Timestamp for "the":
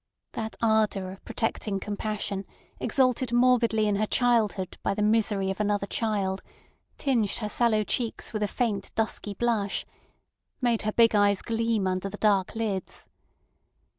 4.95-5.03, 12.09-12.17